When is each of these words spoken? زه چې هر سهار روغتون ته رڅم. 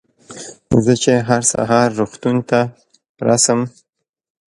زه 0.85 0.93
چې 1.03 1.13
هر 1.27 1.41
سهار 1.51 1.87
روغتون 1.99 2.37
ته 2.49 2.59
رڅم. 3.25 3.61